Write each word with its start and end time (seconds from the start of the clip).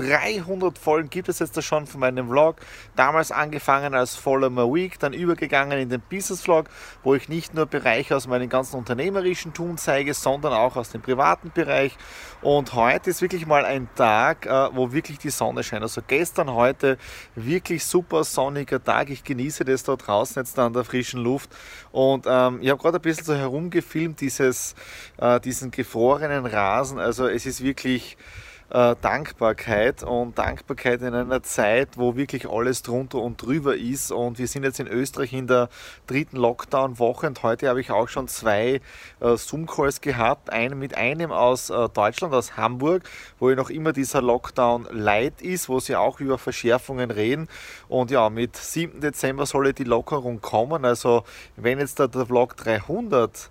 300 0.00 0.78
Folgen 0.78 1.10
gibt 1.10 1.28
es 1.28 1.40
jetzt 1.40 1.62
schon 1.62 1.86
von 1.86 2.00
meinem 2.00 2.28
Vlog. 2.28 2.56
Damals 2.96 3.30
angefangen 3.32 3.94
als 3.94 4.16
Follow 4.16 4.48
My 4.48 4.62
Week, 4.62 4.98
dann 4.98 5.12
übergegangen 5.12 5.78
in 5.78 5.90
den 5.90 6.00
Business 6.00 6.42
Vlog, 6.42 6.70
wo 7.02 7.14
ich 7.14 7.28
nicht 7.28 7.54
nur 7.54 7.66
Bereiche 7.66 8.16
aus 8.16 8.26
meinem 8.26 8.48
ganzen 8.48 8.76
unternehmerischen 8.76 9.52
Tun 9.52 9.76
zeige, 9.76 10.14
sondern 10.14 10.54
auch 10.54 10.76
aus 10.76 10.90
dem 10.90 11.02
privaten 11.02 11.50
Bereich. 11.52 11.96
Und 12.40 12.72
heute 12.74 13.10
ist 13.10 13.20
wirklich 13.20 13.46
mal 13.46 13.66
ein 13.66 13.88
Tag, 13.94 14.46
äh, 14.46 14.68
wo 14.72 14.92
wirklich 14.92 15.18
die 15.18 15.30
Sonne 15.30 15.62
scheint. 15.62 15.82
Also 15.82 16.00
gestern, 16.06 16.50
heute 16.50 16.96
wirklich 17.34 17.84
super 17.84 18.24
sonniger 18.24 18.82
Tag. 18.82 19.10
Ich 19.10 19.22
genieße 19.22 19.64
das 19.66 19.82
da 19.82 19.96
draußen 19.96 20.40
jetzt 20.40 20.58
an 20.58 20.72
der 20.72 20.84
frischen 20.84 21.22
Luft. 21.22 21.50
Und 21.92 22.24
ähm, 22.26 22.60
ich 22.62 22.70
habe 22.70 22.80
gerade 22.80 22.98
ein 22.98 23.02
bisschen 23.02 23.24
so 23.24 23.34
herumgefilmt, 23.34 24.20
dieses, 24.20 24.74
äh, 25.18 25.38
diesen 25.40 25.70
gefrorenen 25.70 26.46
Rasen. 26.46 26.98
Also 26.98 27.26
es 27.26 27.44
ist 27.44 27.62
wirklich 27.62 28.16
äh, 28.70 28.94
Dankbarkeit 29.00 30.02
und 30.02 30.38
Dankbarkeit 30.38 31.02
in 31.02 31.14
einer 31.14 31.42
Zeit, 31.42 31.90
wo 31.96 32.16
wirklich 32.16 32.48
alles 32.48 32.82
drunter 32.82 33.18
und 33.18 33.42
drüber 33.42 33.76
ist. 33.76 34.12
Und 34.12 34.38
wir 34.38 34.46
sind 34.46 34.64
jetzt 34.64 34.80
in 34.80 34.86
Österreich 34.86 35.32
in 35.32 35.46
der 35.46 35.68
dritten 36.06 36.36
Lockdown-Woche 36.36 37.26
und 37.26 37.42
heute 37.42 37.68
habe 37.68 37.80
ich 37.80 37.90
auch 37.90 38.08
schon 38.08 38.28
zwei 38.28 38.80
äh, 39.20 39.36
Zoom-Calls 39.36 40.00
gehabt. 40.00 40.50
Einen 40.50 40.78
mit 40.78 40.96
einem 40.96 41.32
aus 41.32 41.70
äh, 41.70 41.88
Deutschland, 41.88 42.32
aus 42.34 42.56
Hamburg, 42.56 43.02
wo 43.38 43.50
ja 43.50 43.56
noch 43.56 43.70
immer 43.70 43.92
dieser 43.92 44.22
Lockdown 44.22 44.86
light 44.90 45.42
ist, 45.42 45.68
wo 45.68 45.80
sie 45.80 45.96
auch 45.96 46.20
über 46.20 46.38
Verschärfungen 46.38 47.10
reden. 47.10 47.48
Und 47.88 48.10
ja, 48.10 48.30
mit 48.30 48.56
7. 48.56 49.00
Dezember 49.00 49.46
soll 49.46 49.72
die 49.72 49.84
Lockerung 49.84 50.40
kommen. 50.40 50.84
Also 50.84 51.24
wenn 51.56 51.78
jetzt 51.78 51.98
der, 51.98 52.08
der 52.08 52.26
Vlog 52.26 52.56
300 52.56 53.50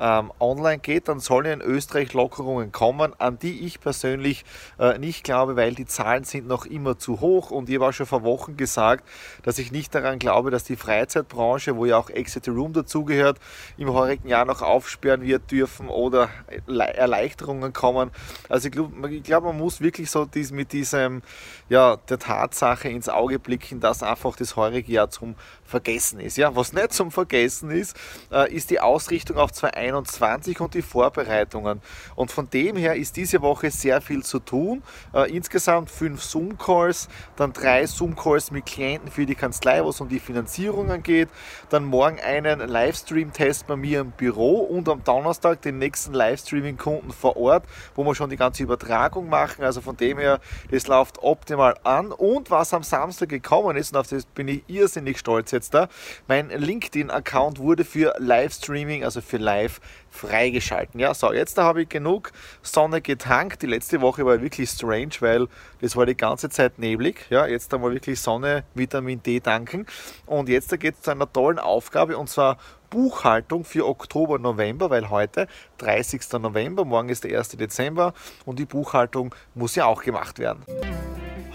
ähm, 0.00 0.32
online 0.38 0.78
geht, 0.78 1.08
dann 1.08 1.20
sollen 1.20 1.46
in 1.46 1.60
Österreich 1.60 2.12
Lockerungen 2.12 2.72
kommen, 2.72 3.12
an 3.18 3.38
die 3.38 3.66
ich 3.66 3.80
persönlich 3.80 4.44
äh, 4.78 4.98
nicht 4.98 5.24
glaube, 5.24 5.56
weil 5.56 5.74
die 5.74 5.86
Zahlen 5.86 6.24
sind 6.24 6.46
noch 6.46 6.66
immer 6.66 6.98
zu 6.98 7.20
hoch 7.20 7.50
und 7.50 7.68
ich 7.68 7.78
auch 7.78 7.92
schon 7.92 8.06
vor 8.06 8.22
Wochen 8.22 8.56
gesagt, 8.56 9.04
dass 9.42 9.58
ich 9.58 9.72
nicht 9.72 9.94
daran 9.94 10.18
glaube, 10.18 10.50
dass 10.50 10.64
die 10.64 10.76
Freizeitbranche, 10.76 11.76
wo 11.76 11.84
ja 11.84 11.96
auch 11.96 12.10
Exit 12.10 12.48
Room 12.48 12.72
dazugehört, 12.72 13.38
im 13.76 13.92
heurigen 13.92 14.28
Jahr 14.28 14.44
noch 14.44 14.62
aufsperren 14.62 15.22
wird 15.22 15.50
dürfen 15.50 15.88
oder 15.88 16.28
Erleichterungen 16.66 17.72
kommen. 17.72 18.10
Also 18.48 18.68
ich 18.68 18.72
glaube, 18.72 19.20
glaub, 19.20 19.44
man 19.44 19.56
muss 19.56 19.80
wirklich 19.80 20.10
so 20.10 20.24
dies, 20.24 20.52
mit 20.52 20.72
diesem, 20.72 21.22
ja, 21.68 21.96
der 21.96 22.18
Tatsache 22.18 22.88
ins 22.88 23.08
Auge 23.08 23.38
blicken, 23.38 23.80
dass 23.80 24.02
einfach 24.02 24.36
das 24.36 24.56
heurige 24.56 24.92
Jahr 24.92 25.10
zum 25.10 25.34
Vergessen 25.64 26.20
ist. 26.20 26.36
Ja, 26.36 26.56
was 26.56 26.72
nicht 26.72 26.92
zum 26.92 27.10
Vergessen 27.10 27.70
ist, 27.70 27.96
äh, 28.32 28.52
ist 28.52 28.70
die 28.70 28.80
Ausrichtung 28.80 29.36
auf 29.36 29.52
2021 29.52 29.87
2021 29.88 30.60
und 30.60 30.74
die 30.74 30.82
Vorbereitungen. 30.82 31.80
Und 32.14 32.30
von 32.30 32.48
dem 32.50 32.76
her 32.76 32.96
ist 32.96 33.16
diese 33.16 33.42
Woche 33.42 33.70
sehr 33.70 34.00
viel 34.00 34.22
zu 34.22 34.38
tun. 34.38 34.82
Äh, 35.14 35.34
insgesamt 35.34 35.90
fünf 35.90 36.22
Zoom-Calls, 36.22 37.08
dann 37.36 37.52
drei 37.52 37.86
Zoom-Calls 37.86 38.50
mit 38.50 38.66
Klienten 38.66 39.10
für 39.10 39.26
die 39.26 39.34
Kanzlei, 39.34 39.84
wo 39.84 39.90
es 39.90 40.00
um 40.00 40.08
die 40.08 40.20
Finanzierungen 40.20 41.02
geht. 41.02 41.28
Dann 41.70 41.84
morgen 41.84 42.18
einen 42.20 42.60
Livestream-Test 42.60 43.66
bei 43.66 43.76
mir 43.76 44.00
im 44.00 44.10
Büro 44.12 44.60
und 44.60 44.88
am 44.88 45.02
Donnerstag 45.04 45.62
den 45.62 45.78
nächsten 45.78 46.12
Livestreaming-Kunden 46.12 47.12
vor 47.12 47.36
Ort, 47.36 47.64
wo 47.94 48.04
wir 48.04 48.14
schon 48.14 48.30
die 48.30 48.36
ganze 48.36 48.62
Übertragung 48.62 49.28
machen. 49.28 49.64
Also 49.64 49.80
von 49.80 49.96
dem 49.96 50.18
her, 50.18 50.40
das 50.70 50.86
läuft 50.86 51.18
optimal 51.22 51.76
an. 51.84 52.12
Und 52.12 52.50
was 52.50 52.74
am 52.74 52.82
Samstag 52.82 53.28
gekommen 53.28 53.76
ist, 53.76 53.92
und 53.92 53.98
auf 53.98 54.08
das 54.08 54.24
bin 54.26 54.48
ich 54.48 54.62
irrsinnig 54.68 55.18
stolz 55.18 55.50
jetzt 55.50 55.74
da, 55.74 55.88
mein 56.26 56.50
LinkedIn-Account 56.50 57.58
wurde 57.58 57.84
für 57.84 58.14
Livestreaming, 58.18 59.04
also 59.04 59.20
für 59.20 59.38
Live 59.38 59.77
freigeschalten. 60.10 61.00
Ja, 61.00 61.14
so, 61.14 61.32
jetzt 61.32 61.58
habe 61.58 61.82
ich 61.82 61.88
genug 61.88 62.32
Sonne 62.62 63.00
getankt. 63.00 63.62
Die 63.62 63.66
letzte 63.66 64.00
Woche 64.00 64.24
war 64.24 64.40
wirklich 64.40 64.70
strange, 64.70 65.10
weil 65.20 65.46
das 65.80 65.96
war 65.96 66.06
die 66.06 66.16
ganze 66.16 66.48
Zeit 66.48 66.78
neblig. 66.78 67.26
Ja, 67.30 67.46
jetzt 67.46 67.72
einmal 67.72 67.92
wirklich 67.92 68.20
Sonne, 68.20 68.64
Vitamin 68.74 69.22
D 69.22 69.40
tanken. 69.40 69.86
Und 70.26 70.48
jetzt 70.48 70.78
geht 70.78 70.94
es 70.94 71.02
zu 71.02 71.10
einer 71.10 71.32
tollen 71.32 71.58
Aufgabe 71.58 72.16
und 72.16 72.28
zwar 72.28 72.58
Buchhaltung 72.90 73.64
für 73.64 73.86
Oktober, 73.86 74.38
November, 74.38 74.90
weil 74.90 75.10
heute 75.10 75.46
30. 75.78 76.32
November, 76.40 76.84
morgen 76.84 77.10
ist 77.10 77.24
der 77.24 77.38
1. 77.38 77.50
Dezember 77.50 78.14
und 78.46 78.58
die 78.58 78.64
Buchhaltung 78.64 79.34
muss 79.54 79.74
ja 79.74 79.84
auch 79.84 80.02
gemacht 80.02 80.38
werden. 80.38 80.64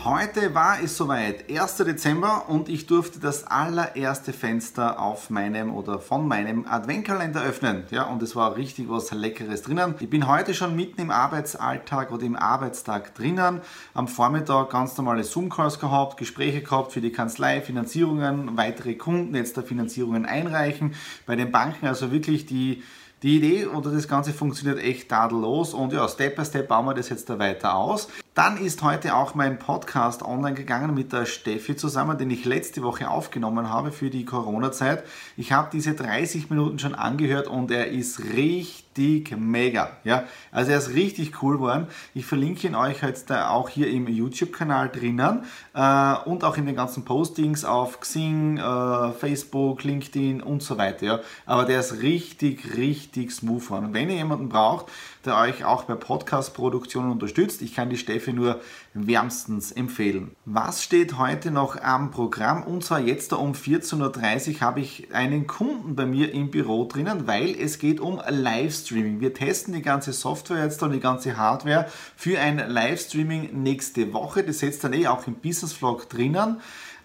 Heute 0.05 0.53
war 0.53 0.83
es 0.83 0.97
soweit, 0.97 1.49
1. 1.49 1.77
Dezember 1.77 2.49
und 2.49 2.67
ich 2.67 2.87
durfte 2.87 3.21
das 3.21 3.47
allererste 3.47 4.33
Fenster 4.33 4.99
auf 4.99 5.29
meinem 5.29 5.73
oder 5.73 5.97
von 5.97 6.27
meinem 6.27 6.67
Adventkalender 6.67 7.41
öffnen. 7.41 7.85
Ja, 7.89 8.03
und 8.03 8.21
es 8.21 8.35
war 8.35 8.57
richtig 8.57 8.89
was 8.89 9.13
Leckeres 9.13 9.61
drinnen. 9.61 9.95
Ich 10.01 10.09
bin 10.09 10.27
heute 10.27 10.53
schon 10.53 10.75
mitten 10.75 10.99
im 10.99 11.09
Arbeitsalltag 11.09 12.11
oder 12.11 12.25
im 12.25 12.35
Arbeitstag 12.35 13.15
drinnen. 13.15 13.61
Am 13.93 14.09
Vormittag 14.09 14.71
ganz 14.71 14.97
normale 14.97 15.23
Zoom-Calls 15.23 15.79
gehabt, 15.79 16.17
Gespräche 16.17 16.61
gehabt 16.61 16.91
für 16.91 16.99
die 16.99 17.13
Kanzlei, 17.13 17.61
Finanzierungen, 17.61 18.57
weitere 18.57 18.95
Kunden 18.95 19.33
jetzt 19.35 19.55
der 19.55 19.63
Finanzierungen 19.63 20.25
einreichen. 20.25 20.95
Bei 21.25 21.37
den 21.37 21.49
Banken 21.49 21.87
also 21.87 22.11
wirklich 22.11 22.45
die 22.45 22.83
die 23.21 23.37
Idee 23.37 23.67
oder 23.67 23.89
das 23.89 24.09
Ganze 24.09 24.33
funktioniert 24.33 24.83
echt 24.83 25.07
tadellos 25.07 25.73
und 25.73 25.93
ja, 25.93 26.05
Step 26.09 26.35
by 26.35 26.43
Step 26.43 26.67
bauen 26.67 26.85
wir 26.87 26.93
das 26.93 27.07
jetzt 27.07 27.29
da 27.29 27.39
weiter 27.39 27.73
aus. 27.73 28.09
Dann 28.33 28.57
ist 28.57 28.81
heute 28.81 29.15
auch 29.15 29.35
mein 29.35 29.59
Podcast 29.59 30.23
online 30.23 30.55
gegangen 30.55 30.95
mit 30.95 31.13
der 31.13 31.27
Steffi 31.27 31.75
zusammen, 31.75 32.17
den 32.17 32.31
ich 32.31 32.45
letzte 32.45 32.81
Woche 32.81 33.07
aufgenommen 33.07 33.69
habe 33.69 33.91
für 33.91 34.09
die 34.09 34.25
Corona-Zeit. 34.25 35.03
Ich 35.37 35.51
habe 35.51 35.69
diese 35.71 35.93
30 35.93 36.49
Minuten 36.49 36.79
schon 36.79 36.95
angehört 36.95 37.47
und 37.47 37.69
er 37.69 37.89
ist 37.89 38.19
richtig 38.33 39.37
mega. 39.37 39.97
Ja, 40.03 40.23
also 40.51 40.71
er 40.71 40.79
ist 40.79 40.95
richtig 40.95 41.43
cool 41.43 41.57
geworden. 41.57 41.85
Ich 42.15 42.25
verlinke 42.25 42.65
ihn 42.65 42.73
euch 42.73 43.03
jetzt 43.03 43.31
auch 43.31 43.69
hier 43.69 43.91
im 43.91 44.07
YouTube-Kanal 44.07 44.89
drinnen 44.89 45.43
äh, 45.75 46.15
und 46.25 46.43
auch 46.43 46.57
in 46.57 46.65
den 46.65 46.75
ganzen 46.75 47.05
Postings 47.05 47.63
auf 47.63 47.99
Xing, 47.99 48.57
äh, 48.57 49.11
Facebook, 49.11 49.83
LinkedIn 49.83 50.41
und 50.41 50.63
so 50.63 50.79
weiter. 50.79 51.05
Ja. 51.05 51.19
Aber 51.45 51.65
der 51.65 51.81
ist 51.81 52.01
richtig, 52.01 52.77
richtig 52.77 53.31
smooth 53.31 53.63
geworden. 53.63 53.89
Wenn 53.93 54.09
ihr 54.09 54.15
jemanden 54.15 54.49
braucht, 54.49 54.87
der 55.25 55.37
euch 55.37 55.63
auch 55.63 55.83
bei 55.83 55.95
Podcast-Produktionen 55.95 57.11
unterstützt. 57.11 57.61
Ich 57.61 57.73
kann 57.73 57.89
die 57.89 57.97
Steffi 57.97 58.33
nur 58.33 58.61
wärmstens 58.93 59.71
empfehlen. 59.71 60.35
Was 60.45 60.83
steht 60.83 61.17
heute 61.17 61.51
noch 61.51 61.81
am 61.81 62.11
Programm? 62.11 62.63
Und 62.63 62.83
zwar 62.83 62.99
jetzt 62.99 63.33
um 63.33 63.53
14.30 63.53 64.55
Uhr 64.55 64.61
habe 64.61 64.81
ich 64.81 65.13
einen 65.13 65.47
Kunden 65.47 65.95
bei 65.95 66.05
mir 66.05 66.33
im 66.33 66.51
Büro 66.51 66.85
drinnen, 66.85 67.27
weil 67.27 67.55
es 67.59 67.79
geht 67.79 67.99
um 67.99 68.21
Livestreaming. 68.27 69.19
Wir 69.21 69.33
testen 69.33 69.73
die 69.73 69.81
ganze 69.81 70.13
Software 70.13 70.63
jetzt 70.63 70.83
und 70.83 70.91
die 70.91 70.99
ganze 70.99 71.37
Hardware 71.37 71.87
für 72.15 72.39
ein 72.39 72.57
Livestreaming 72.57 73.63
nächste 73.63 74.13
Woche. 74.13 74.43
Das 74.43 74.59
setzt 74.59 74.83
dann 74.83 74.93
eh 74.93 75.07
auch 75.07 75.25
im 75.27 75.35
Business 75.35 75.73
Vlog 75.73 76.09
drinnen. 76.09 76.59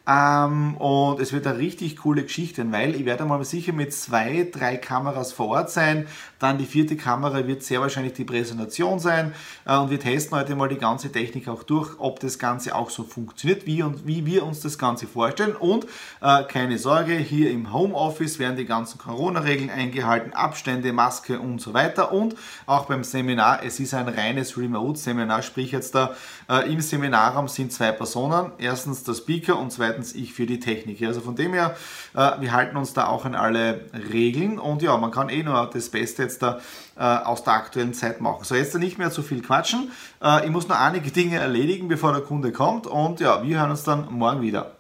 Ähm, 0.09 0.77
und 0.79 1.21
es 1.21 1.35
wird 1.35 1.47
eine 1.47 1.59
richtig 1.59 1.99
coole 1.99 2.23
Geschichte, 2.23 2.65
weil 2.73 2.95
ich 2.95 3.05
werde 3.05 3.27
mal 3.27 3.45
sicher 3.45 3.75
mit 3.75 3.93
zwei, 3.93 4.49
drei 4.51 4.79
Kameras 4.79 5.33
vor 5.33 5.49
Ort 5.49 5.71
sein. 5.71 6.07
Dann 6.39 6.57
die 6.57 6.65
vierte 6.65 6.97
Kamera 6.97 7.47
wird 7.47 7.63
sehr 7.63 7.83
wahrscheinlich 7.83 8.15
die 8.15 8.25
Präsentation 8.25 8.99
sein. 9.01 9.35
Äh, 9.67 9.77
und 9.77 9.91
wir 9.91 10.01
testen 10.01 10.39
heute 10.39 10.57
mal 10.57 10.69
die 10.69 10.79
ganze 10.79 11.13
Technik 11.13 11.47
auch 11.49 11.63
durch, 11.63 11.91
ob 11.99 12.21
das 12.21 12.39
Ganze 12.39 12.75
auch 12.75 12.89
so 12.89 13.05
funktioniert, 13.05 13.67
wie, 13.67 13.83
und, 13.83 14.07
wie 14.07 14.25
wir 14.25 14.47
uns 14.47 14.61
das 14.61 14.79
Ganze 14.79 15.07
vorstellen. 15.07 15.55
Und 15.55 15.85
äh, 16.23 16.45
keine 16.45 16.79
Sorge, 16.79 17.15
hier 17.15 17.51
im 17.51 17.73
Homeoffice 17.75 18.39
werden 18.39 18.57
die 18.57 18.65
ganzen 18.65 18.97
Corona-Regeln 18.97 19.69
eingehalten, 19.69 20.33
Abstände, 20.33 20.91
Maske 20.95 21.39
und 21.39 21.61
so 21.61 21.75
weiter. 21.75 22.13
Und 22.13 22.35
auch 22.65 22.87
beim 22.87 23.05
Seminar, 23.05 23.63
es 23.63 23.79
ist 23.79 23.93
ein 23.93 24.09
reines 24.09 24.57
Remote-Seminar, 24.57 25.43
sprich 25.43 25.73
jetzt 25.73 25.95
da 25.95 26.15
äh, 26.49 26.73
im 26.73 26.81
Seminarraum 26.81 27.47
sind 27.47 27.75
zwei 27.75 27.93
Personen. 27.93 28.53
Erstens 28.57 29.05
der 29.05 29.13
Speaker 29.13 29.59
und 29.59 29.71
zweitens 29.71 29.98
zweitens 29.99 30.15
ich 30.15 30.33
für 30.33 30.47
die 30.47 30.61
Technik. 30.61 31.03
Also 31.03 31.21
von 31.21 31.35
dem 31.35 31.53
her, 31.53 31.77
äh, 32.15 32.41
wir 32.41 32.53
halten 32.53 32.77
uns 32.77 32.93
da 32.93 33.07
auch 33.09 33.25
an 33.25 33.35
alle 33.35 33.87
Regeln 34.13 34.59
und 34.59 34.83
ja, 34.83 34.97
man 34.97 35.11
kann 35.11 35.29
eh 35.29 35.43
nur 35.43 35.69
das 35.73 35.89
Beste 35.89 36.23
jetzt 36.23 36.43
da 36.43 36.61
äh, 36.97 37.03
aus 37.03 37.45
der 37.45 37.55
aktuellen 37.55 37.95
Zeit 37.95 38.21
machen. 38.21 38.45
So, 38.45 38.55
jetzt 38.55 38.77
nicht 38.79 38.99
mehr 38.99 39.11
zu 39.11 39.23
viel 39.23 39.43
quatschen. 39.43 39.91
Äh, 40.23 40.47
ich 40.47 40.51
muss 40.51 40.69
noch 40.69 40.79
einige 40.79 41.11
Dinge 41.11 41.39
erledigen, 41.39 41.89
bevor 41.89 42.13
der 42.13 42.23
Kunde 42.23 42.53
kommt 42.53 42.87
und 42.87 43.21
ja, 43.21 43.43
wir 43.43 43.61
hören 43.61 43.71
uns 43.71 43.83
dann 43.83 44.13
morgen 44.13 44.41
wieder. 44.41 44.73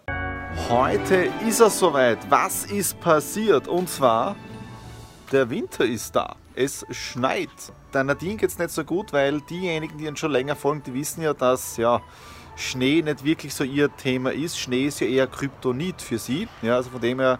Heute 0.68 1.28
ist 1.46 1.60
es 1.60 1.78
soweit. 1.78 2.18
Was 2.30 2.64
ist 2.64 3.00
passiert? 3.00 3.68
Und 3.68 3.88
zwar, 3.88 4.36
der 5.32 5.50
Winter 5.50 5.84
ist 5.84 6.14
da. 6.16 6.36
Es 6.54 6.84
schneit. 6.90 7.50
Der 7.94 8.02
Nadine 8.02 8.36
geht 8.36 8.50
es 8.50 8.58
nicht 8.58 8.70
so 8.70 8.82
gut, 8.82 9.12
weil 9.12 9.40
diejenigen, 9.42 9.96
die 9.98 10.08
uns 10.08 10.18
schon 10.18 10.32
länger 10.32 10.56
folgen, 10.56 10.82
die 10.84 10.94
wissen 10.94 11.22
ja, 11.22 11.32
dass 11.32 11.76
ja, 11.76 12.02
Schnee 12.58 13.02
nicht 13.02 13.24
wirklich 13.24 13.54
so 13.54 13.64
ihr 13.64 13.94
Thema 13.96 14.32
ist. 14.32 14.58
Schnee 14.58 14.86
ist 14.86 15.00
ja 15.00 15.06
eher 15.06 15.26
Kryptonit 15.26 16.02
für 16.02 16.18
sie. 16.18 16.48
Ja, 16.60 16.76
also 16.76 16.90
von 16.90 17.00
dem 17.00 17.20
her 17.20 17.38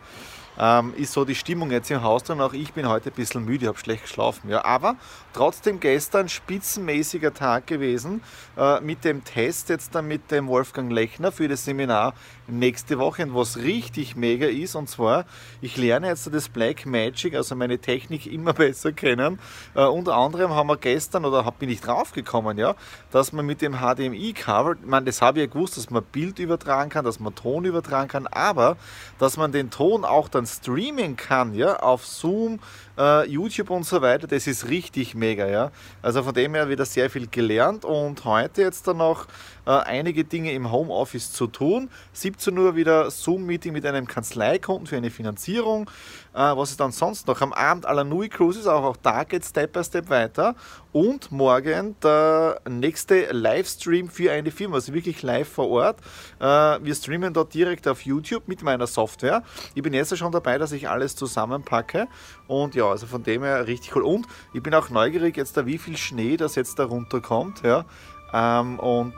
ähm, 0.58 0.93
ist 0.96 1.12
so 1.12 1.25
die 1.25 1.34
Stimmung 1.34 1.70
jetzt 1.70 1.90
im 1.90 2.02
Haus 2.02 2.28
und 2.28 2.40
auch 2.40 2.52
ich 2.52 2.72
bin 2.72 2.88
heute 2.88 3.10
ein 3.10 3.14
bisschen 3.14 3.44
müde, 3.44 3.69
habe 3.69 3.78
schlecht 3.78 4.02
geschlafen. 4.02 4.50
Ja. 4.50 4.64
Aber 4.64 4.96
trotzdem 5.32 5.78
gestern 5.81 6.28
spitzenmäßiger 6.28 7.32
Tag 7.32 7.66
gewesen 7.66 8.22
äh, 8.56 8.81
mit 8.81 9.05
dem 9.05 9.25
Test 9.25 9.69
jetzt 9.69 9.94
dann 9.94 10.08
mit 10.08 10.31
dem 10.31 10.49
Wolfgang 10.49 10.90
Lechner 10.90 11.31
für 11.31 11.49
das 11.49 11.64
Seminar 11.64 12.14
nächste 12.49 12.99
Woche 12.99 13.22
und 13.22 13.34
was 13.34 13.58
richtig 13.58 14.16
mega 14.16 14.46
ist 14.46 14.75
und 14.75 14.88
zwar, 14.88 15.26
ich 15.60 15.76
lerne 15.76 16.08
jetzt 16.08 16.32
das 16.32 16.49
Black 16.49 16.87
Magic, 16.87 17.34
also 17.34 17.55
meine 17.55 17.78
Technik 17.78 18.26
immer 18.32 18.52
besser 18.52 18.93
kennen. 18.93 19.38
Äh, 19.75 19.84
unter 19.84 20.16
anderem 20.16 20.52
haben 20.52 20.69
wir 20.69 20.76
gestern 20.76 21.25
oder 21.25 21.49
bin 21.52 21.69
ich 21.69 21.81
draufgekommen, 21.81 22.58
ja, 22.58 22.75
dass 23.10 23.32
man 23.32 23.46
mit 23.46 23.62
dem 23.62 23.76
HDMI-Cover, 23.78 24.76
meine, 24.84 25.06
das 25.06 25.22
habe 25.22 25.38
ich 25.38 25.46
ja 25.46 25.52
gewusst, 25.52 25.76
dass 25.76 25.90
man 25.90 26.02
Bild 26.02 26.38
übertragen 26.38 26.90
kann, 26.90 27.05
dass 27.05 27.20
man 27.20 27.34
Ton 27.34 27.64
übertragen 27.64 28.08
kann, 28.08 28.26
aber 28.26 28.76
dass 29.19 29.37
man 29.37 29.52
den 29.52 29.70
Ton 29.70 30.05
auch 30.05 30.28
dann 30.28 30.46
streamen 30.49 31.17
kann, 31.17 31.55
ja, 31.55 31.77
auf 31.77 32.06
Zoom, 32.06 32.61
äh, 32.99 33.29
YouTube 33.29 33.71
und 33.71 33.85
so 33.85 34.03
weiter, 34.03 34.27
das 34.27 34.47
ist 34.47 34.69
richtig 34.69 35.15
mega, 35.15 35.47
ja. 35.47 35.71
Also 36.03 36.23
von 36.23 36.35
dem 36.35 36.55
her 36.55 36.69
wieder 36.69 36.85
sehr 36.85 37.11
viel 37.11 37.29
gelernt 37.29 37.85
und 37.85 38.25
heute 38.25 38.62
jetzt 38.62 38.89
dann 38.89 38.97
noch 38.99 39.27
äh, 39.67 39.71
einige 39.71 40.25
Dinge 40.25 40.53
im 40.53 40.73
Homeoffice 40.73 41.33
zu 41.33 41.47
tun. 41.47 41.91
17 42.15 42.56
Uhr 42.56 42.75
wieder 42.75 43.11
Zoom-Meeting 43.11 43.73
mit 43.73 43.85
einem 43.85 44.06
Kanzleikunden 44.06 44.87
für 44.87 44.97
eine 44.97 45.11
Finanzierung. 45.11 45.91
Äh, 46.33 46.39
was 46.39 46.71
ist 46.71 46.81
dann 46.81 46.91
sonst 46.91 47.27
noch? 47.27 47.41
Am 47.41 47.53
Abend 47.53 47.85
Alanui 47.85 48.29
Cruises, 48.29 48.67
auch, 48.67 48.83
auch 48.83 48.97
da 48.97 49.25
geht 49.25 49.44
Step 49.44 49.75
by 49.75 49.85
Step 49.85 50.09
weiter. 50.09 50.55
Und 50.93 51.31
morgen 51.31 51.97
der 52.03 52.61
nächste 52.69 53.31
Livestream 53.31 54.09
für 54.09 54.33
eine 54.33 54.51
Firma, 54.51 54.77
also 54.77 54.94
wirklich 54.94 55.23
live 55.23 55.49
vor 55.49 55.69
Ort. 55.69 56.01
Äh, 56.41 56.44
wir 56.83 56.94
streamen 56.94 57.35
dort 57.35 57.53
direkt 57.53 57.87
auf 57.87 58.03
YouTube 58.03 58.49
mit 58.49 58.62
meiner 58.62 58.87
Software. 58.87 59.43
Ich 59.75 59.83
bin 59.83 59.93
jetzt 59.93 60.17
schon 60.17 60.28
dabei, 60.31 60.59
dass 60.59 60.73
ich 60.73 60.89
alles 60.89 61.17
zusammenpacke. 61.17 62.09
Und 62.47 62.75
ja, 62.75 62.85
also 62.85 63.07
von 63.07 63.23
dem 63.23 63.43
her 63.43 63.67
richtig 63.67 63.95
cool. 63.97 64.03
Und 64.03 64.27
ich 64.53 64.63
bin 64.63 64.75
auch 64.75 64.91
neugierig 64.91 65.37
jetzt 65.37 65.57
da, 65.57 65.67
wie 65.67 65.79
viel 65.79 65.97
Schnee 65.97 66.37
das 66.37 66.55
jetzt 66.55 66.79
da 66.79 66.85
runterkommt. 66.85 67.63
Ja. 67.63 67.85
Ähm, 68.33 68.79
und 68.79 69.15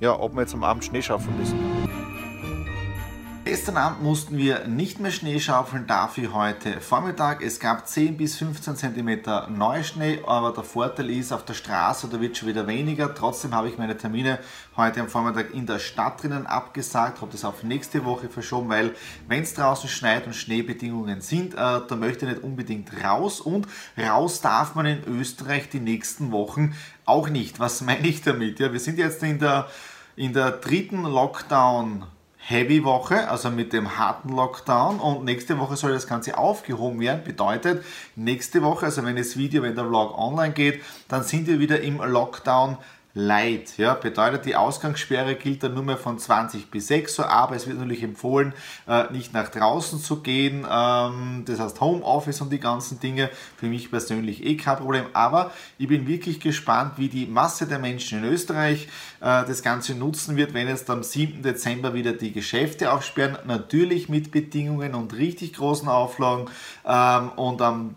ja, 0.00 0.18
ob 0.18 0.34
wir 0.34 0.42
jetzt 0.42 0.54
am 0.54 0.64
Abend 0.64 0.84
Schnee 0.84 1.02
schaffen 1.02 1.36
müssen. 1.38 1.58
Gestern 3.50 3.78
Abend 3.78 4.00
mussten 4.04 4.38
wir 4.38 4.68
nicht 4.68 5.00
mehr 5.00 5.10
Schnee 5.10 5.40
schaufeln, 5.40 5.88
dafür 5.88 6.32
heute 6.34 6.80
Vormittag. 6.80 7.42
Es 7.42 7.58
gab 7.58 7.88
10 7.88 8.16
bis 8.16 8.36
15 8.36 8.76
cm 8.76 9.22
Neuschnee, 9.48 10.20
aber 10.24 10.52
der 10.52 10.62
Vorteil 10.62 11.10
ist, 11.10 11.32
auf 11.32 11.44
der 11.44 11.54
Straße 11.54 12.06
da 12.06 12.20
wird 12.20 12.36
schon 12.36 12.48
wieder 12.48 12.68
weniger. 12.68 13.12
Trotzdem 13.12 13.52
habe 13.52 13.68
ich 13.68 13.76
meine 13.76 13.96
Termine 13.96 14.38
heute 14.76 15.00
am 15.00 15.08
Vormittag 15.08 15.52
in 15.52 15.66
der 15.66 15.80
Stadt 15.80 16.22
drinnen 16.22 16.46
abgesagt, 16.46 17.20
habe 17.20 17.32
das 17.32 17.44
auf 17.44 17.64
nächste 17.64 18.04
Woche 18.04 18.28
verschoben, 18.28 18.68
weil 18.68 18.94
wenn 19.26 19.42
es 19.42 19.54
draußen 19.54 19.88
schneit 19.88 20.26
und 20.26 20.36
Schneebedingungen 20.36 21.20
sind, 21.20 21.54
äh, 21.54 21.56
da 21.56 21.96
möchte 21.96 22.26
ich 22.26 22.30
nicht 22.30 22.44
unbedingt 22.44 23.02
raus 23.02 23.40
und 23.40 23.66
raus 23.98 24.42
darf 24.42 24.76
man 24.76 24.86
in 24.86 25.02
Österreich 25.08 25.68
die 25.68 25.80
nächsten 25.80 26.30
Wochen 26.30 26.76
auch 27.04 27.28
nicht. 27.28 27.58
Was 27.58 27.80
meine 27.80 28.06
ich 28.06 28.22
damit? 28.22 28.60
Ja, 28.60 28.72
wir 28.72 28.78
sind 28.78 28.96
jetzt 28.96 29.24
in 29.24 29.40
der, 29.40 29.66
in 30.14 30.34
der 30.34 30.52
dritten 30.52 31.04
Lockdown- 31.04 32.04
Heavy-Woche, 32.42 33.28
also 33.28 33.50
mit 33.50 33.72
dem 33.72 33.98
harten 33.98 34.30
Lockdown 34.30 34.98
und 34.98 35.24
nächste 35.24 35.58
Woche 35.58 35.76
soll 35.76 35.92
das 35.92 36.06
Ganze 36.06 36.36
aufgehoben 36.36 36.98
werden. 37.00 37.22
Bedeutet, 37.22 37.84
nächste 38.16 38.62
Woche, 38.62 38.86
also 38.86 39.04
wenn 39.04 39.16
das 39.16 39.36
Video, 39.36 39.62
wenn 39.62 39.74
der 39.74 39.86
Vlog 39.86 40.18
online 40.18 40.52
geht, 40.52 40.82
dann 41.08 41.22
sind 41.22 41.46
wir 41.46 41.60
wieder 41.60 41.80
im 41.80 41.98
Lockdown 41.98 42.78
Light. 43.14 43.76
Ja, 43.76 43.94
bedeutet, 43.94 44.44
die 44.44 44.54
Ausgangssperre 44.54 45.34
gilt 45.34 45.64
dann 45.64 45.74
nur 45.74 45.82
mehr 45.82 45.96
von 45.96 46.18
20 46.18 46.70
bis 46.70 46.86
6 46.86 47.18
Uhr, 47.18 47.28
aber 47.28 47.56
es 47.56 47.66
wird 47.66 47.78
natürlich 47.78 48.04
empfohlen, 48.04 48.54
äh, 48.86 49.12
nicht 49.12 49.32
nach 49.32 49.48
draußen 49.48 49.98
zu 49.98 50.20
gehen. 50.20 50.64
Ähm, 50.70 51.44
das 51.44 51.58
heißt 51.58 51.80
Homeoffice 51.80 52.40
und 52.40 52.52
die 52.52 52.60
ganzen 52.60 53.00
Dinge. 53.00 53.28
Für 53.56 53.66
mich 53.66 53.90
persönlich 53.90 54.44
eh 54.44 54.56
kein 54.56 54.76
Problem, 54.76 55.06
aber 55.12 55.50
ich 55.78 55.88
bin 55.88 56.06
wirklich 56.06 56.38
gespannt, 56.38 56.92
wie 56.98 57.08
die 57.08 57.26
Masse 57.26 57.66
der 57.66 57.80
Menschen 57.80 58.22
in 58.22 58.30
Österreich 58.30 58.86
äh, 59.20 59.44
das 59.44 59.62
Ganze 59.62 59.94
nutzen 59.94 60.36
wird, 60.36 60.54
wenn 60.54 60.68
jetzt 60.68 60.88
am 60.88 61.02
7. 61.02 61.42
Dezember 61.42 61.94
wieder 61.94 62.12
die 62.12 62.32
Geschäfte 62.32 62.92
aufsperren. 62.92 63.38
Natürlich 63.44 64.08
mit 64.08 64.30
Bedingungen 64.30 64.94
und 64.94 65.16
richtig 65.16 65.54
großen 65.54 65.88
Auflagen. 65.88 66.48
Ähm, 66.86 67.30
und 67.30 67.60
am 67.60 67.96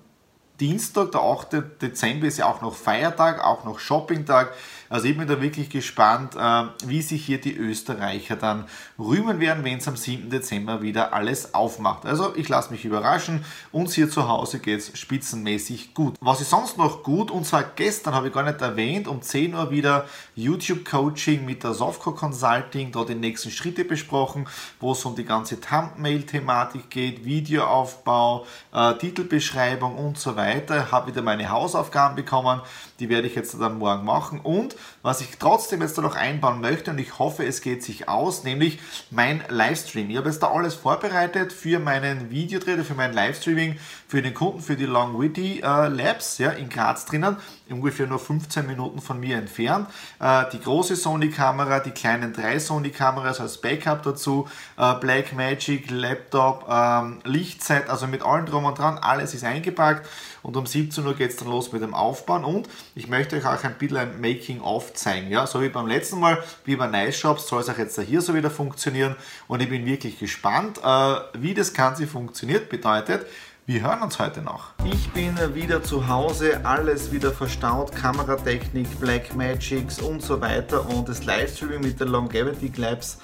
Dienstag, 0.60 1.12
der 1.12 1.22
8. 1.22 1.82
Dezember 1.82 2.28
ist 2.28 2.38
ja 2.38 2.46
auch 2.46 2.62
noch 2.62 2.76
Feiertag, 2.76 3.44
auch 3.44 3.64
noch 3.64 3.80
Shoppingtag. 3.80 4.54
Also 4.88 5.08
ich 5.08 5.18
bin 5.18 5.28
da 5.28 5.42
wirklich 5.42 5.72
gespannt, 5.72 6.36
äh, 6.36 6.64
wie 6.86 7.02
sich 7.02 7.26
hier 7.26 7.42
die 7.42 7.58
Österreicher 7.58 8.36
dann 8.36 8.66
rühmen 9.00 9.40
werden, 9.40 9.64
wenn 9.64 9.80
es 9.80 9.88
am 9.88 9.98
7. 9.98 10.30
Dezember 10.30 10.84
wieder 10.84 11.14
alles 11.14 11.56
aufmacht. 11.56 12.06
Also 12.06 12.36
ich 12.36 12.48
lasse 12.50 12.72
mich 12.72 12.86
überraschen. 12.86 13.44
Uns 13.72 13.96
hier 13.96 14.08
zu 14.08 14.28
Hause 14.28 14.60
geht 14.60 14.82
es 14.82 15.00
spitzenmäßig 15.00 15.96
gut. 15.96 16.14
Was 16.22 16.42
ist 16.42 16.52
sonst 16.52 16.78
noch 16.78 17.02
gut? 17.02 17.32
Und 17.32 17.48
zwar 17.48 17.64
gestern 17.64 18.14
habe 18.14 18.28
ich 18.28 18.34
gar 18.34 18.44
nicht 18.44 18.62
erwähnt, 18.62 19.08
um 19.08 19.24
10 19.24 19.56
Uhr 19.56 19.72
wieder 19.72 20.06
YouTube-Coaching 20.36 21.44
mit 21.44 21.64
der 21.64 21.74
Softco 21.74 22.12
Consulting, 22.12 22.92
da 22.92 23.04
die 23.04 23.16
nächsten 23.16 23.50
Schritte 23.50 23.86
besprochen, 23.86 24.48
wo 24.80 24.92
es 24.92 25.04
um 25.04 25.16
die 25.16 25.26
ganze 25.26 25.60
Thumbnail-Thematik 25.60 26.92
geht, 26.92 27.26
Videoaufbau, 27.26 28.46
äh, 28.72 28.94
Titelbeschreibung 28.94 29.96
und 29.96 30.20
so 30.20 30.36
weiter. 30.36 30.43
Habe 30.44 31.08
wieder 31.08 31.22
meine 31.22 31.50
Hausaufgaben 31.50 32.16
bekommen, 32.16 32.62
die 33.00 33.10
werde 33.10 33.28
ich 33.28 33.36
jetzt 33.36 33.60
dann 33.60 33.78
morgen 33.78 34.06
machen 34.06 34.40
und 34.42 34.76
was 35.02 35.22
ich 35.22 35.38
trotzdem 35.40 35.82
jetzt 35.82 35.98
noch 35.98 36.16
einbauen 36.16 36.62
möchte 36.62 36.92
und 36.92 37.00
ich 37.00 37.20
hoffe, 37.20 37.46
es 37.46 37.62
geht 37.62 37.84
sich 37.84 38.08
aus, 38.10 38.44
nämlich 38.44 38.80
mein 39.12 39.44
Livestream. 39.50 40.10
Ich 40.10 40.18
habe 40.18 40.30
jetzt 40.30 40.44
da 40.44 40.52
alles 40.52 40.74
vorbereitet 40.74 41.54
für 41.54 41.80
meinen 41.80 42.30
Videodreh, 42.30 42.84
für 42.84 42.96
mein 42.96 43.14
Livestreaming, 43.14 43.78
für 44.08 44.22
den 44.22 44.34
Kunden, 44.34 44.62
für 44.62 44.76
die 44.76 44.86
Longwitty 44.86 45.62
äh, 45.62 45.88
Labs 45.88 46.38
ja, 46.38 46.52
in 46.52 46.70
Graz 46.70 47.06
drinnen, 47.06 47.38
ungefähr 47.70 48.08
nur 48.08 48.20
15 48.20 48.66
Minuten 48.68 49.00
von 49.00 49.20
mir 49.20 49.38
entfernt. 49.38 49.88
Äh, 50.20 50.46
die 50.52 50.60
große 50.60 50.96
Sony-Kamera, 50.96 51.80
die 51.80 51.92
kleinen 51.92 52.34
drei 52.34 52.60
Sony-Kameras 52.60 53.40
als 53.40 53.60
Backup 53.60 54.04
dazu, 54.04 54.48
äh, 54.78 54.94
Blackmagic, 54.96 55.90
Laptop, 55.90 56.66
ähm, 56.70 57.20
Lichtset, 57.24 57.90
also 57.90 58.08
mit 58.08 58.24
allem 58.24 58.46
drum 58.46 58.66
und 58.66 58.78
dran, 58.78 58.98
alles 58.98 59.34
ist 59.34 59.44
eingepackt 59.44 60.08
und 60.42 60.58
um 60.58 60.66
17 60.66 61.06
Uhr 61.06 61.16
geht 61.16 61.32
es 61.32 61.38
dann 61.38 61.48
los 61.48 61.72
mit 61.72 61.82
dem 61.82 61.94
Aufbauen 61.94 62.44
und 62.44 62.68
ich 62.96 63.08
möchte 63.08 63.38
euch 63.38 63.46
auch 63.46 63.64
ein 63.64 63.76
bisschen 63.78 63.98
ein 63.98 64.22
Making-of 64.22 64.94
zeigen. 64.94 65.32
Ja? 65.32 65.48
So 65.48 65.62
wie 65.62 65.70
beim 65.70 65.88
letzten 65.88 66.20
Mal, 66.20 66.44
wie 66.66 66.76
bei 66.76 66.88
Nice 66.88 67.18
Shops, 67.18 67.48
soll 67.48 67.62
es 67.62 67.70
auch 67.70 67.78
jetzt 67.78 68.00
hier 68.00 68.22
so 68.22 68.36
wieder 68.36 68.52
funktionieren 68.52 69.16
und 69.48 69.62
ich 69.62 69.70
bin 69.70 69.86
wirklich 69.86 70.20
gespannt, 70.20 70.80
äh, 70.84 71.16
wie 71.34 71.54
das 71.54 71.74
Ganze 71.74 72.08
funktioniert. 72.08 72.70
Bedeutet, 72.70 73.26
wir 73.66 73.82
hören 73.82 74.02
uns 74.02 74.20
heute 74.20 74.42
noch. 74.42 74.74
Ich 74.84 75.10
bin 75.12 75.38
wieder 75.54 75.82
zu 75.82 76.10
Hause, 76.10 76.66
alles 76.66 77.14
wieder 77.14 77.32
verstaut, 77.32 77.96
Kameratechnik, 77.96 79.00
Black 79.00 79.36
Magics 79.36 80.02
und 80.02 80.22
so 80.22 80.42
weiter 80.42 80.90
und 80.90 81.08
das 81.08 81.24
Livestreaming 81.24 81.80
mit 81.80 82.00
den 82.00 82.10
Longevity 82.10 82.74
Labs 82.76 83.20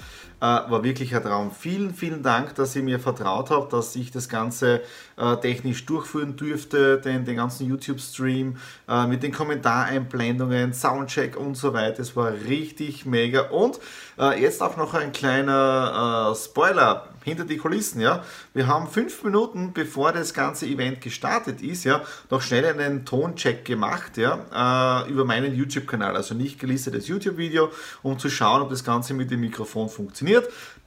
war 0.46 0.82
wirklich 0.82 1.14
ein 1.14 1.22
Traum. 1.22 1.50
Vielen, 1.50 1.94
vielen 1.94 2.22
Dank, 2.22 2.54
dass 2.54 2.74
ihr 2.74 2.82
mir 2.82 2.98
vertraut 2.98 3.50
habt, 3.50 3.72
dass 3.72 3.94
ich 3.96 4.10
das 4.10 4.28
Ganze 4.28 4.80
äh, 5.16 5.36
technisch 5.36 5.84
durchführen 5.84 6.36
dürfte, 6.36 6.98
den, 6.98 7.24
den 7.24 7.36
ganzen 7.36 7.68
YouTube-Stream 7.68 8.56
äh, 8.88 9.06
mit 9.06 9.22
den 9.22 9.32
Kommentareinblendungen, 9.32 10.72
Soundcheck 10.72 11.36
und 11.36 11.56
so 11.56 11.74
weiter. 11.74 12.00
Es 12.00 12.16
war 12.16 12.32
richtig 12.32 13.04
mega. 13.04 13.50
Und 13.50 13.80
äh, 14.18 14.40
jetzt 14.40 14.62
auch 14.62 14.76
noch 14.76 14.94
ein 14.94 15.12
kleiner 15.12 16.32
äh, 16.32 16.34
Spoiler 16.34 17.08
hinter 17.22 17.44
die 17.44 17.58
Kulissen, 17.58 18.00
ja. 18.00 18.24
Wir 18.54 18.66
haben 18.66 18.88
fünf 18.88 19.22
Minuten, 19.24 19.74
bevor 19.74 20.10
das 20.12 20.32
ganze 20.32 20.64
Event 20.64 21.02
gestartet 21.02 21.60
ist, 21.60 21.84
ja, 21.84 22.02
noch 22.30 22.40
schnell 22.40 22.64
einen 22.64 23.04
Toncheck 23.04 23.66
gemacht, 23.66 24.16
ja, 24.16 25.04
äh, 25.04 25.10
über 25.10 25.26
meinen 25.26 25.54
YouTube-Kanal, 25.54 26.16
also 26.16 26.34
nicht 26.34 26.58
gelistetes 26.58 27.08
YouTube-Video, 27.08 27.70
um 28.02 28.18
zu 28.18 28.30
schauen, 28.30 28.62
ob 28.62 28.70
das 28.70 28.84
Ganze 28.84 29.12
mit 29.12 29.30
dem 29.30 29.40
Mikrofon 29.40 29.90
funktioniert. 29.90 30.29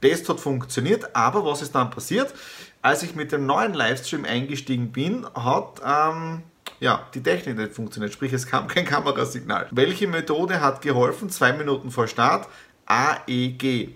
Das 0.00 0.28
hat 0.28 0.40
funktioniert, 0.40 1.14
aber 1.16 1.44
was 1.44 1.62
ist 1.62 1.74
dann 1.74 1.90
passiert? 1.90 2.34
Als 2.82 3.02
ich 3.02 3.14
mit 3.14 3.32
dem 3.32 3.46
neuen 3.46 3.72
Livestream 3.72 4.24
eingestiegen 4.24 4.92
bin, 4.92 5.26
hat 5.34 5.80
ähm, 5.84 6.42
ja, 6.80 7.06
die 7.14 7.22
Technik 7.22 7.56
nicht 7.56 7.72
funktioniert, 7.72 8.12
sprich 8.12 8.32
es 8.32 8.46
kam 8.46 8.68
kein 8.68 8.84
Kamerasignal. 8.84 9.68
Welche 9.70 10.06
Methode 10.06 10.60
hat 10.60 10.82
geholfen? 10.82 11.30
Zwei 11.30 11.52
Minuten 11.52 11.90
vor 11.90 12.06
Start, 12.06 12.48
AEG. 12.86 13.94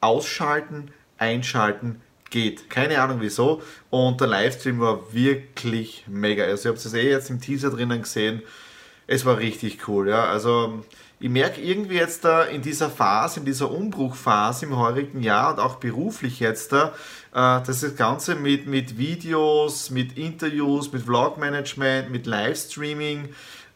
Ausschalten, 0.00 0.90
einschalten 1.18 2.02
geht. 2.30 2.68
Keine 2.70 3.00
Ahnung 3.00 3.18
wieso. 3.20 3.62
Und 3.90 4.20
der 4.20 4.28
Livestream 4.28 4.78
war 4.80 5.12
wirklich 5.12 6.04
mega. 6.06 6.44
Also 6.44 6.68
ihr 6.68 6.74
habt 6.74 6.84
es 6.84 6.92
eh 6.92 7.10
jetzt 7.10 7.30
im 7.30 7.40
Teaser 7.40 7.70
drinnen 7.70 8.02
gesehen. 8.02 8.42
Es 9.06 9.24
war 9.24 9.38
richtig 9.38 9.88
cool. 9.88 10.08
Ja. 10.08 10.26
Also 10.26 10.84
ich 11.18 11.30
merke 11.30 11.60
irgendwie 11.60 11.96
jetzt 11.96 12.24
da 12.24 12.42
in 12.44 12.60
dieser 12.60 12.90
Phase, 12.90 13.40
in 13.40 13.46
dieser 13.46 13.70
Umbruchphase 13.70 14.66
im 14.66 14.76
heurigen 14.76 15.22
Jahr 15.22 15.54
und 15.54 15.60
auch 15.60 15.76
beruflich 15.76 16.40
jetzt 16.40 16.72
da, 16.72 16.92
äh, 17.32 17.64
dass 17.64 17.80
das 17.80 17.96
Ganze 17.96 18.34
mit, 18.34 18.66
mit 18.66 18.98
Videos, 18.98 19.90
mit 19.90 20.18
Interviews, 20.18 20.92
mit 20.92 21.02
Vlogmanagement, 21.02 22.10
mit 22.10 22.26
Livestreaming 22.26 23.30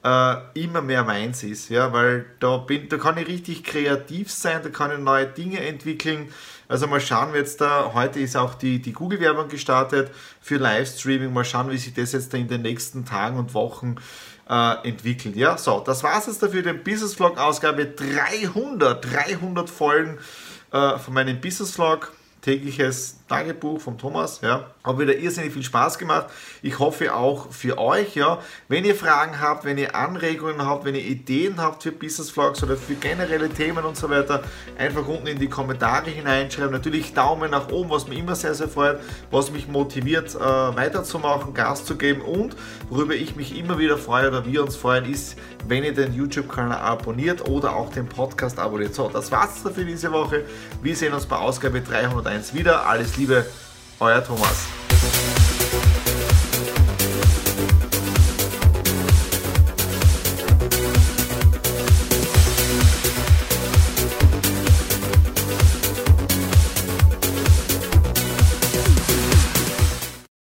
äh, 0.05 0.37
immer 0.55 0.83
mehr 0.83 1.05
meins 1.05 1.43
ist, 1.43 1.71
ja, 1.71 1.93
weil 1.93 2.27
da, 2.41 2.59
bin, 2.59 2.89
da 2.89 2.99
kann 2.99 3.17
ich 3.17 3.27
richtig 3.27 3.65
kreativ 3.65 4.31
sein, 4.31 4.61
da 4.63 4.69
kann 4.69 4.93
ich 4.93 4.99
neue 4.99 5.27
Dinge 5.27 5.61
entwickeln. 5.61 6.29
Also 6.69 6.87
mal 6.87 7.01
schauen 7.01 7.33
wir 7.33 7.41
jetzt 7.41 7.61
da, 7.61 7.93
heute 7.95 8.21
ist 8.21 8.37
auch 8.37 8.55
die, 8.55 8.81
die 8.81 8.93
Google-Werbung 8.93 9.49
gestartet 9.49 10.11
für 10.41 10.57
Livestreaming, 10.57 11.33
mal 11.33 11.45
schauen, 11.45 11.71
wie 11.71 11.79
sich 11.79 11.95
das 11.95 12.13
jetzt 12.13 12.33
da 12.33 12.39
in 12.39 12.49
den 12.49 12.63
nächsten 12.63 13.05
Tagen 13.05 13.39
und 13.39 13.55
Wochen 13.55 13.97
äh, 14.51 14.89
entwickelt. 14.89 15.37
Ja, 15.37 15.57
so, 15.57 15.81
das 15.81 16.03
war 16.03 16.19
es 16.19 16.27
jetzt 16.27 16.43
dafür, 16.43 16.63
den 16.63 16.83
Business 16.83 17.15
Vlog 17.15 17.39
Ausgabe 17.39 17.87
300, 17.87 19.05
300 19.05 19.71
Folgen 19.71 20.19
äh, 20.73 20.99
von 20.99 21.15
meinem 21.15 21.41
Business 21.41 21.73
Vlog 21.73 22.13
tägliches 22.43 23.20
Tagebuch 23.31 23.81
vom 23.81 23.97
Thomas. 23.97 24.41
Ja. 24.43 24.65
Hat 24.83 24.99
wieder 24.99 25.17
irrsinnig 25.17 25.53
viel 25.53 25.63
Spaß 25.63 25.99
gemacht. 25.99 26.27
Ich 26.63 26.81
hoffe 26.81 27.15
auch 27.15 27.53
für 27.53 27.79
euch. 27.79 28.17
Ja. 28.17 28.41
Wenn 28.67 28.85
ihr 28.85 28.97
Fragen 28.97 29.41
habt, 29.41 29.65
wenn 29.65 29.79
ihr 29.79 29.95
Anregungen 29.95 30.67
habt, 30.67 30.85
wenn 30.85 30.97
ihr 30.97 31.05
Ideen 31.05 31.61
habt 31.63 31.85
für 31.85 31.93
Business 31.93 32.31
Vlogs 32.31 32.63
oder 32.65 32.77
für 32.77 32.95
generelle 32.95 33.49
Themen 33.49 33.85
und 33.85 33.97
so 33.97 34.11
weiter, 34.11 34.43
einfach 34.77 35.07
unten 35.07 35.29
in 35.29 35.39
die 35.39 35.49
Kommentare 35.49 36.11
hineinschreiben. 36.11 36.73
Natürlich 36.73 37.15
Daumen 37.15 37.53
nach 37.53 37.69
oben, 37.71 37.91
was 37.91 38.09
mich 38.09 38.19
immer 38.19 38.35
sehr, 38.35 38.55
sehr 38.55 38.69
freut, 38.69 38.99
was 39.31 39.53
mich 39.53 39.69
motiviert, 39.69 40.35
äh, 40.35 40.41
weiterzumachen, 40.41 41.55
Gas 41.55 41.85
zu 41.85 41.97
geben 41.97 42.23
und 42.23 42.57
worüber 42.89 43.15
ich 43.15 43.37
mich 43.37 43.57
immer 43.57 43.79
wieder 43.79 43.97
freue 43.97 44.29
oder 44.29 44.45
wir 44.45 44.63
uns 44.63 44.75
freuen, 44.75 45.05
ist, 45.05 45.37
wenn 45.69 45.85
ihr 45.85 45.95
den 45.95 46.15
YouTube-Kanal 46.15 46.79
abonniert 46.79 47.49
oder 47.49 47.77
auch 47.77 47.91
den 47.93 48.09
Podcast 48.09 48.59
abonniert. 48.59 48.95
So, 48.95 49.09
das 49.09 49.31
war's 49.31 49.63
für 49.73 49.85
diese 49.85 50.11
Woche. 50.11 50.45
Wir 50.83 50.97
sehen 50.97 51.13
uns 51.13 51.27
bei 51.27 51.37
Ausgabe 51.37 51.81
301 51.81 52.55
wieder. 52.55 52.87
Alles 52.87 53.17
Liebe, 53.17 53.20
euer 53.27 54.23
Thomas. 54.23 55.60